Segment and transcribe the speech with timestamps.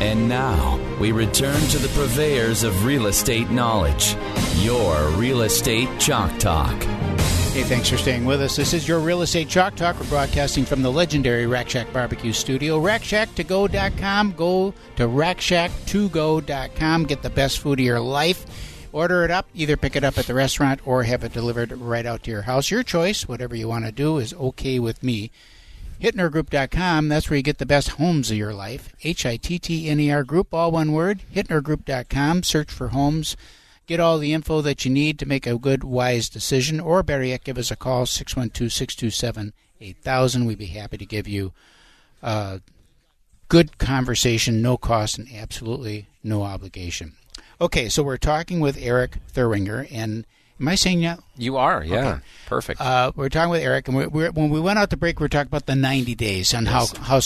[0.00, 4.16] And now we return to the purveyors of real estate knowledge,
[4.56, 6.82] your Real Estate Chalk Talk.
[7.52, 8.56] Hey, thanks for staying with us.
[8.56, 10.00] This is your Real Estate Chalk Talk.
[10.00, 12.80] We're broadcasting from the legendary Rack Shack Barbecue Studio.
[12.80, 14.32] RackShack2Go.com.
[14.32, 17.04] Go to RackShack2Go.com.
[17.04, 18.46] Get the best food of your life.
[18.92, 19.48] Order it up.
[19.52, 22.42] Either pick it up at the restaurant or have it delivered right out to your
[22.42, 22.70] house.
[22.70, 23.28] Your choice.
[23.28, 25.30] Whatever you want to do is okay with me.
[26.00, 27.08] HittnerGroup.com.
[27.08, 28.94] That's where you get the best homes of your life.
[29.04, 31.20] H I T T N E R Group, all one word.
[31.34, 32.42] HittnerGroup.com.
[32.42, 33.36] Search for homes.
[33.86, 36.80] Get all the info that you need to make a good, wise decision.
[36.80, 40.44] Or better yet, give us a call, 612 627 8000.
[40.44, 41.52] We'd be happy to give you
[42.22, 42.60] a
[43.48, 47.14] good conversation, no cost, and absolutely no obligation.
[47.60, 50.24] Okay, so we're talking with Eric Thurwinger, and
[50.60, 51.20] Am I saying that?
[51.38, 52.08] You are, yeah.
[52.08, 52.20] Okay.
[52.46, 52.80] Perfect.
[52.80, 55.24] Uh, we're talking with Eric, and we're, we're, when we went out to break, we
[55.24, 56.92] are talking about the 90 days and yes.
[56.96, 57.20] how how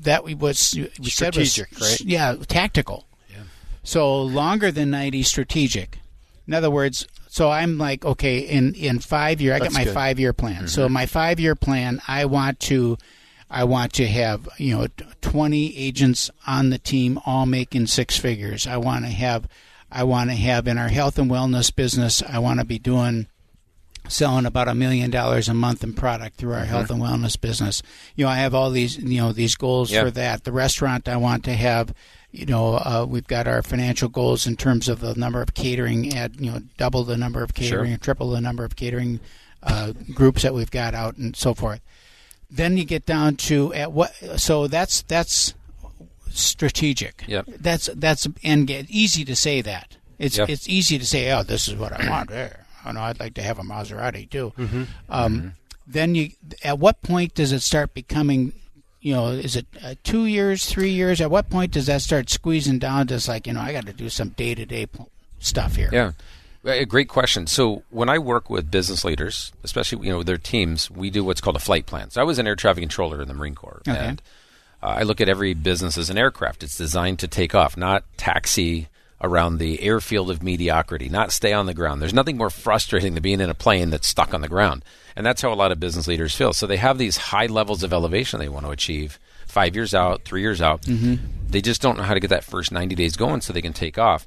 [0.00, 2.00] that was we strategic, was, right?
[2.00, 3.06] Yeah, tactical.
[3.30, 3.44] Yeah.
[3.84, 5.98] So longer than 90, strategic.
[6.46, 10.20] In other words, so I'm like, okay, in in five year, I got my five
[10.20, 10.56] year plan.
[10.56, 10.66] Mm-hmm.
[10.66, 12.98] So my five year plan, I want to.
[13.50, 14.88] I want to have you know
[15.20, 18.66] 20 agents on the team all making six figures.
[18.66, 19.46] I want to have
[19.94, 22.20] I want to have in our health and wellness business.
[22.22, 23.28] I want to be doing
[24.08, 26.68] selling about a million dollars a month in product through our mm-hmm.
[26.68, 27.80] health and wellness business.
[28.16, 30.04] You know, I have all these you know these goals yep.
[30.04, 30.42] for that.
[30.42, 31.94] The restaurant I want to have.
[32.32, 36.12] You know, uh, we've got our financial goals in terms of the number of catering
[36.12, 37.98] at you know double the number of catering, sure.
[37.98, 39.20] triple the number of catering
[39.62, 41.80] uh, groups that we've got out, and so forth.
[42.50, 44.12] Then you get down to at what.
[44.36, 45.54] So that's that's
[46.38, 47.24] strategic.
[47.26, 47.46] Yep.
[47.60, 49.96] That's that's and easy to say that.
[50.18, 50.48] It's yep.
[50.48, 52.30] it's easy to say, oh, this is what I want.
[52.86, 54.52] Oh no, I'd like to have a Maserati too.
[54.58, 54.82] Mm-hmm.
[55.08, 55.48] Um, mm-hmm.
[55.86, 56.30] Then you,
[56.62, 58.52] at what point does it start becoming?
[59.00, 61.20] You know, is it uh, two years, three years?
[61.20, 63.06] At what point does that start squeezing down?
[63.06, 64.86] Just like you know, I got to do some day to day
[65.38, 65.90] stuff here.
[65.92, 66.12] Yeah.
[66.66, 67.46] A great question.
[67.46, 71.42] So when I work with business leaders, especially you know their teams, we do what's
[71.42, 72.08] called a flight plan.
[72.08, 73.98] So I was an air traffic controller in the Marine Corps, okay.
[73.98, 74.22] and uh,
[74.84, 76.62] I look at every business as an aircraft.
[76.62, 78.88] It's designed to take off, not taxi
[79.20, 82.02] around the airfield of mediocrity, not stay on the ground.
[82.02, 84.84] There's nothing more frustrating than being in a plane that's stuck on the ground.
[85.16, 86.52] And that's how a lot of business leaders feel.
[86.52, 90.24] So they have these high levels of elevation they want to achieve five years out,
[90.24, 90.82] three years out.
[90.82, 91.24] Mm-hmm.
[91.48, 93.72] They just don't know how to get that first 90 days going so they can
[93.72, 94.26] take off.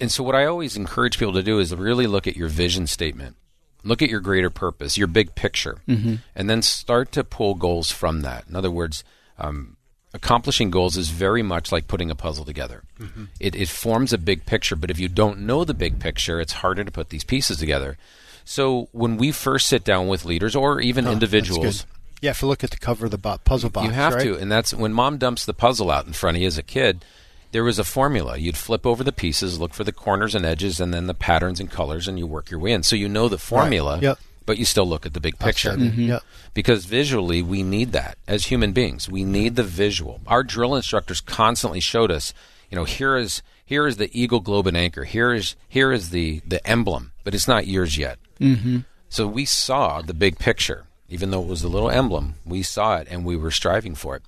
[0.00, 2.86] And so, what I always encourage people to do is really look at your vision
[2.88, 3.36] statement,
[3.84, 6.16] look at your greater purpose, your big picture, mm-hmm.
[6.34, 8.46] and then start to pull goals from that.
[8.48, 9.04] In other words,
[9.38, 9.76] um,
[10.14, 12.82] accomplishing goals is very much like putting a puzzle together.
[12.98, 13.24] Mm-hmm.
[13.38, 16.54] It, it forms a big picture, but if you don't know the big picture, it's
[16.54, 17.96] harder to put these pieces together.
[18.44, 21.84] So when we first sit down with leaders or even oh, individuals,
[22.20, 23.86] you have to look at the cover of the bo- puzzle box.
[23.86, 24.22] You have right?
[24.22, 26.62] to, and that's when mom dumps the puzzle out in front of you as a
[26.62, 27.04] kid.
[27.52, 28.36] There was a formula.
[28.36, 31.60] You'd flip over the pieces, look for the corners and edges, and then the patterns
[31.60, 32.82] and colors, and you work your way in.
[32.82, 33.94] So you know the formula.
[33.94, 34.02] Right.
[34.02, 35.72] Yep but you still look at the big picture.
[35.72, 36.02] Mm-hmm.
[36.02, 36.22] Yep.
[36.54, 39.10] Because visually, we need that as human beings.
[39.10, 40.20] We need the visual.
[40.26, 42.32] Our drill instructors constantly showed us,
[42.70, 45.04] you know, here is here is the eagle globe and anchor.
[45.04, 48.18] Here is here is the the emblem, but it's not yours yet.
[48.40, 48.78] Mm-hmm.
[49.08, 52.36] So we saw the big picture, even though it was a little emblem.
[52.44, 54.22] We saw it, and we were striving for it.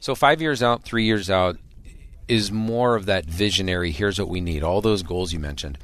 [0.00, 1.58] So five years out, three years out,
[2.28, 3.92] is more of that visionary.
[3.92, 4.62] Here's what we need.
[4.62, 5.78] All those goals you mentioned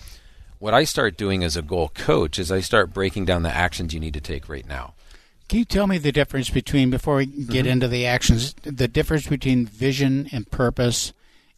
[0.59, 3.95] what I start doing as a goal coach is I start breaking down the actions
[3.95, 4.95] you need to take right now.
[5.49, 7.69] Can you tell me the difference between before we get mm-hmm.
[7.69, 11.13] into the actions, the difference between vision and purpose?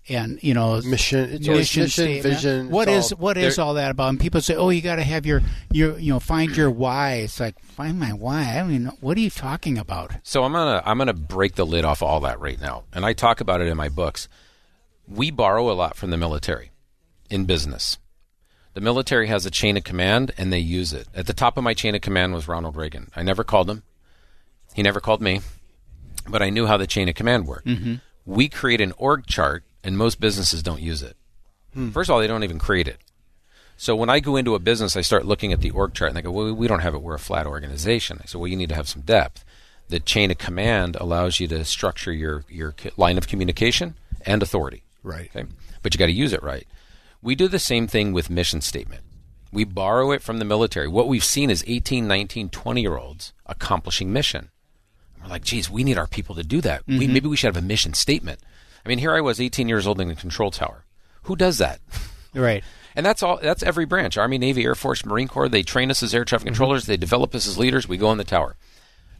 [0.08, 2.22] and you know mission mission, mission statement.
[2.22, 5.02] vision what is what is all that about and people say oh you got to
[5.02, 8.86] have your your you know find your why it's like find my why i mean
[9.00, 12.20] what are you talking about so i'm gonna i'm gonna break the lid off all
[12.20, 14.26] that right now and i talk about it in my books
[15.06, 16.70] we borrow a lot from the military
[17.28, 17.98] in business
[18.74, 21.08] the military has a chain of command and they use it.
[21.14, 23.10] At the top of my chain of command was Ronald Reagan.
[23.16, 23.82] I never called him.
[24.74, 25.40] He never called me,
[26.28, 27.66] but I knew how the chain of command worked.
[27.66, 27.94] Mm-hmm.
[28.24, 31.16] We create an org chart and most businesses don't use it.
[31.74, 31.90] Hmm.
[31.90, 32.98] First of all, they don't even create it.
[33.76, 36.16] So when I go into a business, I start looking at the org chart and
[36.16, 37.02] they go, well, we don't have it.
[37.02, 38.18] We're a flat organization.
[38.22, 39.44] I said, well, you need to have some depth.
[39.88, 43.94] The chain of command allows you to structure your, your line of communication
[44.26, 44.82] and authority.
[45.02, 45.30] Right.
[45.34, 45.48] Okay?
[45.82, 46.66] But you got to use it right.
[47.22, 49.02] We do the same thing with mission statement.
[49.52, 50.88] We borrow it from the military.
[50.88, 54.50] What we've seen is 18, 19, 20 year olds accomplishing mission.
[55.20, 56.86] We're like, geez, we need our people to do that.
[56.86, 56.98] Mm-hmm.
[56.98, 58.40] We, maybe we should have a mission statement.
[58.84, 60.86] I mean, here I was 18 years old in a control tower.
[61.22, 61.80] Who does that?
[62.32, 62.62] Right.
[62.94, 63.38] And that's all.
[63.42, 65.48] That's every branch: Army, Navy, Air Force, Marine Corps.
[65.48, 66.54] They train us as air traffic mm-hmm.
[66.54, 66.86] controllers.
[66.86, 67.88] They develop us as leaders.
[67.88, 68.56] We go in the tower.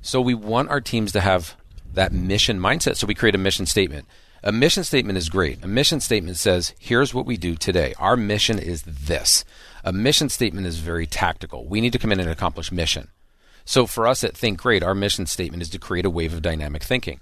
[0.01, 1.57] So we want our teams to have
[1.93, 2.97] that mission mindset.
[2.97, 4.07] So we create a mission statement.
[4.43, 5.63] A mission statement is great.
[5.63, 7.95] A mission statement says, here's what we do today.
[7.99, 9.45] Our mission is this.
[9.85, 11.67] A mission statement is very tactical.
[11.67, 13.09] We need to come in and accomplish mission.
[13.65, 16.43] So for us at Think Great, our mission statement is to create a wave of
[16.43, 17.21] dynamic thinking.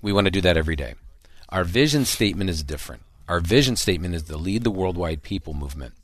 [0.00, 0.94] We want to do that every day.
[1.48, 3.02] Our vision statement is different.
[3.28, 5.94] Our vision statement is to lead the worldwide people movement.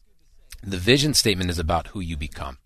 [0.63, 2.59] The vision statement is about who you become.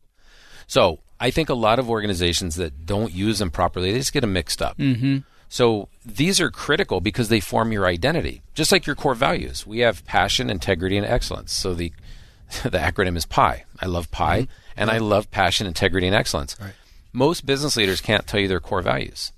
[0.67, 4.21] So I think a lot of organizations that don't use them properly, they just get
[4.21, 4.79] them mixed up.
[4.79, 5.19] Mm-hmm.
[5.51, 9.67] So these are critical because they form your identity, just like your core values.
[9.67, 11.53] We have passion, integrity, and excellence.
[11.53, 11.93] So the
[12.63, 13.65] the acronym is PI.
[13.81, 14.51] I love PI, mm-hmm.
[14.77, 16.57] and I love passion, integrity, and excellence.
[16.61, 16.73] Right.
[17.13, 19.33] Most business leaders can't tell you their core values,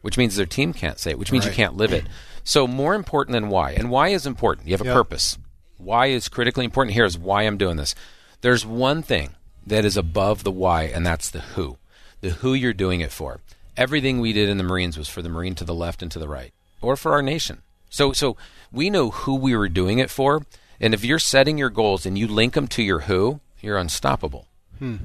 [0.00, 1.52] which means their team can't say it, which means right.
[1.52, 2.06] you can't live it.
[2.44, 4.66] So more important than why, and why is important.
[4.66, 4.94] You have a yep.
[4.94, 5.38] purpose.
[5.76, 6.94] Why is critically important.
[6.94, 7.94] Here is why I'm doing this.
[8.40, 9.34] There's one thing
[9.66, 11.76] that is above the why, and that's the who.
[12.22, 13.40] The who you're doing it for.
[13.76, 16.18] Everything we did in the Marines was for the Marine to the left and to
[16.18, 17.62] the right, or for our nation.
[17.88, 18.36] So, so
[18.70, 20.46] we know who we were doing it for,
[20.80, 24.48] and if you're setting your goals and you link them to your who, you're unstoppable.
[24.78, 24.96] Hmm.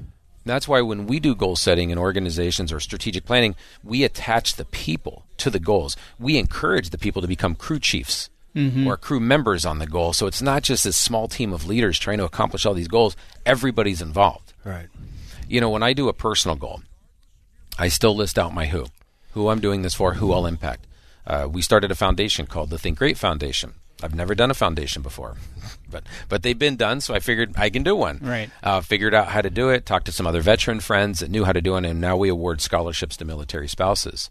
[0.45, 4.65] That's why when we do goal setting in organizations or strategic planning, we attach the
[4.65, 5.97] people to the goals.
[6.17, 8.87] We encourage the people to become crew chiefs mm-hmm.
[8.87, 10.13] or crew members on the goal.
[10.13, 13.15] So it's not just this small team of leaders trying to accomplish all these goals.
[13.45, 14.53] Everybody's involved.
[14.63, 14.87] Right.
[15.47, 16.81] You know, when I do a personal goal,
[17.77, 18.87] I still list out my who,
[19.31, 20.87] who I'm doing this for, who I'll impact.
[21.25, 23.73] Uh, we started a foundation called the Think Great Foundation.
[24.01, 25.35] I've never done a foundation before,
[25.89, 28.19] but but they've been done, so I figured I can do one.
[28.21, 28.49] Right.
[28.61, 29.85] Uh, figured out how to do it.
[29.85, 32.29] Talked to some other veteran friends that knew how to do it, and now we
[32.29, 34.29] award scholarships to military spouses.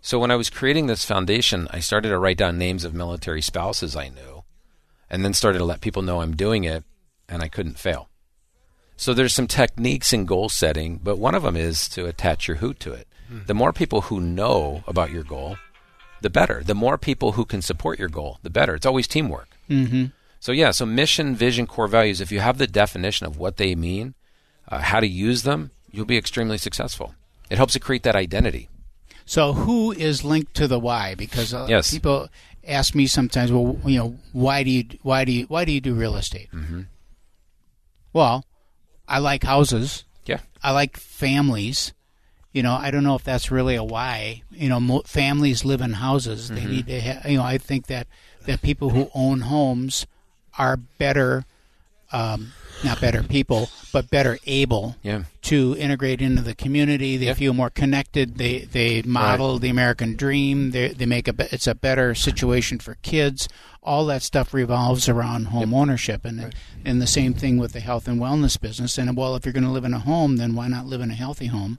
[0.00, 3.42] So when I was creating this foundation, I started to write down names of military
[3.42, 4.44] spouses I knew,
[5.10, 6.84] and then started to let people know I'm doing it,
[7.28, 8.08] and I couldn't fail.
[8.96, 12.58] So there's some techniques in goal setting, but one of them is to attach your
[12.58, 13.06] who to it.
[13.28, 13.40] Hmm.
[13.46, 15.56] The more people who know about your goal,
[16.22, 16.62] the better.
[16.64, 18.74] The more people who can support your goal, the better.
[18.74, 19.48] It's always teamwork.
[19.68, 20.06] Mm-hmm.
[20.40, 22.20] So yeah, so mission, vision, core values.
[22.20, 24.14] If you have the definition of what they mean,
[24.68, 27.14] uh, how to use them, you'll be extremely successful.
[27.50, 28.68] It helps to create that identity.
[29.24, 31.14] So who is linked to the why?
[31.14, 31.90] Because uh, yes.
[31.90, 32.28] people
[32.66, 35.80] ask me sometimes, well, you know, why do you why do you why do you
[35.80, 36.48] do real estate?
[36.52, 36.82] Mm-hmm.
[38.12, 38.44] Well,
[39.08, 40.04] I like houses.
[40.24, 40.40] Yeah.
[40.62, 41.92] I like families.
[42.52, 44.42] You know, I don't know if that's really a why.
[44.50, 46.48] You know, mo- families live in houses.
[46.48, 46.70] They mm-hmm.
[46.70, 47.00] need to.
[47.00, 48.06] Ha- you know, I think that
[48.46, 50.06] that people who own homes
[50.58, 51.44] are better
[52.12, 52.52] um,
[52.84, 55.24] not better people, but better able yeah.
[55.42, 57.16] to integrate into the community.
[57.16, 58.36] They feel more connected.
[58.36, 59.62] They they model right.
[59.62, 60.70] the American dream.
[60.72, 63.48] They they make a it's a better situation for kids.
[63.82, 65.80] All that stuff revolves around home yep.
[65.80, 66.54] ownership, and right.
[66.84, 68.98] and the same thing with the health and wellness business.
[68.98, 71.10] And well, if you're going to live in a home, then why not live in
[71.10, 71.78] a healthy home?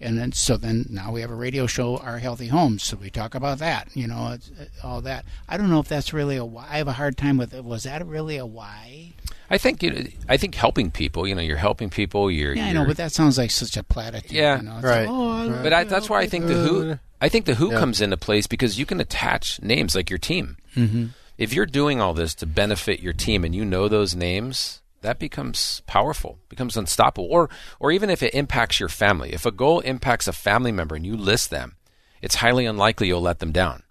[0.00, 3.10] and then so then now we have a radio show our healthy homes so we
[3.10, 4.50] talk about that you know it's,
[4.82, 7.36] all that i don't know if that's really a why i have a hard time
[7.36, 9.12] with it was that really a why
[9.50, 11.26] I think you know, I think helping people.
[11.26, 12.30] You know, you're helping people.
[12.30, 14.32] You're yeah, you're, I know, but that sounds like such a platitude.
[14.32, 14.80] Yeah, you know?
[14.82, 15.06] right.
[15.06, 15.62] Like, oh, right.
[15.62, 16.98] But I, that's why I think the who.
[17.20, 17.80] I think the who yeah.
[17.80, 20.56] comes into place because you can attach names like your team.
[20.76, 21.06] Mm-hmm.
[21.36, 25.18] If you're doing all this to benefit your team and you know those names, that
[25.18, 27.28] becomes powerful, becomes unstoppable.
[27.28, 27.48] Or,
[27.80, 31.06] or even if it impacts your family, if a goal impacts a family member and
[31.06, 31.76] you list them,
[32.22, 33.82] it's highly unlikely you'll let them down.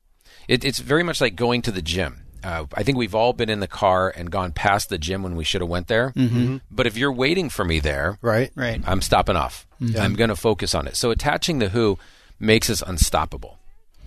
[0.48, 3.50] It, it's very much like going to the gym uh, I think we've all been
[3.50, 6.12] in the car and gone past the gym when we should have went there.
[6.12, 6.58] Mm-hmm.
[6.72, 9.68] But if you're waiting for me there, right, right, I'm stopping off.
[9.82, 10.00] Mm-hmm.
[10.00, 10.96] I'm going to focus on it.
[10.96, 12.00] So attaching the who
[12.40, 13.60] makes us unstoppable.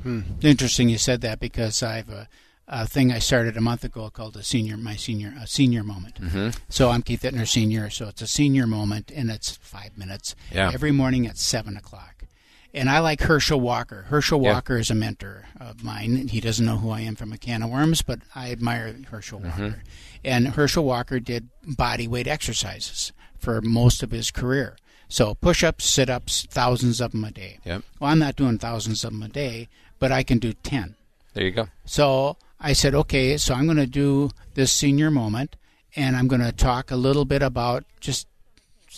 [0.02, 0.22] Hmm.
[0.40, 2.28] Interesting you said that because I have a,
[2.66, 6.18] a, thing I started a month ago called a senior my senior a senior moment.
[6.18, 6.58] Mm-hmm.
[6.70, 7.90] So I'm Keith Hittner Senior.
[7.90, 10.70] So it's a senior moment and it's five minutes yeah.
[10.72, 12.24] every morning at seven o'clock
[12.72, 14.02] and I like Herschel Walker.
[14.08, 14.52] Herschel yeah.
[14.52, 16.28] Walker is a mentor of mine.
[16.28, 19.40] He doesn't know who I am from a can of worms, but I admire Herschel
[19.40, 19.62] mm-hmm.
[19.62, 19.82] Walker.
[20.24, 24.76] And Herschel Walker did body weight exercises for most of his career.
[25.08, 27.58] So push ups, sit ups, thousands of them a day.
[27.64, 27.82] Yep.
[27.98, 30.94] Well, I'm not doing thousands of them a day, but I can do 10.
[31.34, 31.68] There you go.
[31.84, 35.56] So I said, okay, so I'm going to do this senior moment,
[35.96, 38.26] and I'm going to talk a little bit about just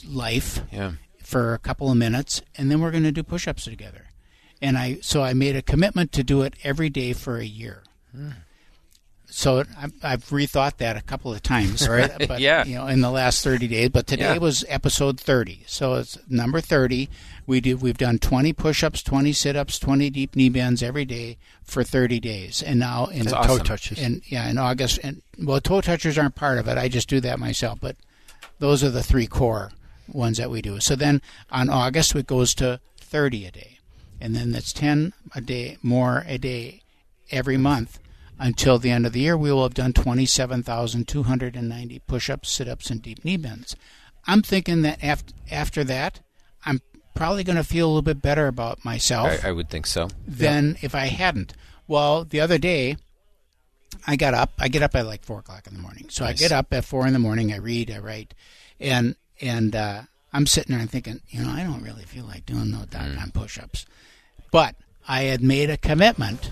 [0.09, 0.93] life yeah
[1.33, 4.11] for a couple of minutes, and then we're going to do push-ups together.
[4.61, 7.83] And I so I made a commitment to do it every day for a year.
[8.15, 8.33] Hmm.
[9.27, 12.13] So I've, I've, rethought that a couple of times, right?
[12.29, 12.67] But, yeah.
[12.67, 13.89] You know, in the last thirty days.
[13.89, 14.39] But today yeah.
[14.39, 17.09] was episode thirty, so it's number thirty.
[17.47, 21.83] We do we've done twenty push-ups, twenty sit-ups, twenty deep knee bends every day for
[21.83, 23.59] thirty days, and now in That's awesome.
[23.59, 23.99] toe touches.
[23.99, 26.77] And yeah, in August, and well, toe touchers aren't part of it.
[26.77, 27.97] I just do that myself, but
[28.59, 29.73] those are the three core
[30.13, 30.81] ones that we do.
[30.81, 33.79] So then on August it goes to 30 a day,
[34.21, 36.83] and then that's 10 a day more a day
[37.31, 37.99] every month
[38.43, 42.91] until the end of the year, we will have done 27,290 push ups, sit ups,
[42.91, 43.77] and deep knee bends.
[44.27, 46.21] I'm thinking that after, after that,
[46.67, 46.83] I'm
[47.15, 49.45] probably going to feel a little bit better about myself.
[49.45, 50.09] I, I would think so.
[50.27, 50.79] Than yeah.
[50.83, 51.55] if I hadn't.
[51.87, 52.97] Well, the other day,
[54.07, 54.53] I got up.
[54.59, 56.07] I get up at like four o'clock in the morning.
[56.09, 56.35] So nice.
[56.35, 57.53] I get up at four in the morning.
[57.53, 57.91] I read.
[57.91, 58.35] I write,
[58.81, 62.47] and and uh, I'm sitting there and thinking, you know, I don't really feel like
[62.47, 63.35] doing no doggone mm.
[63.35, 63.85] push-ups,
[64.51, 66.51] but I had made a commitment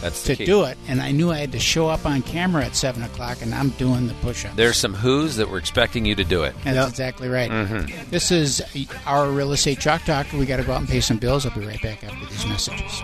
[0.00, 2.76] That's to do it, and I knew I had to show up on camera at
[2.76, 4.54] seven o'clock, and I'm doing the push-ups.
[4.54, 6.54] There's some who's that were expecting you to do it.
[6.62, 6.88] That's yep.
[6.88, 7.50] exactly right.
[7.50, 8.10] Mm-hmm.
[8.10, 8.62] This is
[9.04, 10.32] our real estate chalk talk.
[10.32, 11.44] We got to go out and pay some bills.
[11.44, 13.02] I'll be right back after these messages.